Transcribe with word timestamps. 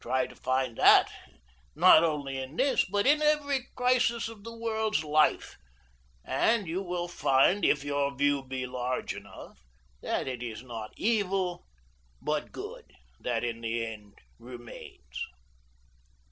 Try 0.00 0.26
to 0.26 0.34
find 0.34 0.76
that, 0.78 1.08
not 1.76 2.02
only 2.02 2.36
in 2.36 2.56
this, 2.56 2.84
but 2.84 3.06
in 3.06 3.22
every 3.22 3.68
crisis 3.76 4.26
of 4.28 4.42
the 4.42 4.52
world's 4.52 5.04
life, 5.04 5.56
and 6.24 6.66
you 6.66 6.82
will 6.82 7.06
find, 7.06 7.64
if 7.64 7.84
your 7.84 8.12
view 8.12 8.42
be 8.42 8.66
large 8.66 9.14
enough, 9.14 9.62
that 10.00 10.26
it 10.26 10.42
is 10.42 10.64
not 10.64 10.92
evil, 10.96 11.64
but 12.20 12.50
good, 12.50 12.92
that 13.20 13.44
in 13.44 13.60
the 13.60 13.86
end 13.86 14.18
remains." 14.40 15.26